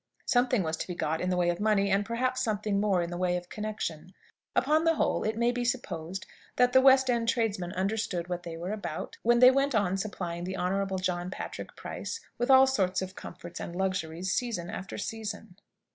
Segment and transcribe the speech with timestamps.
[0.25, 3.11] Something was to be got in the way of money, and, perhaps, something more in
[3.11, 4.15] the way of connection.
[4.55, 8.57] Upon the whole, it may be supposed that the West end tradesmen understood what they
[8.57, 13.03] were about, when they went on supplying the Honourable John Patrick Price with all sorts
[13.03, 15.57] of comforts and luxuries, season after season.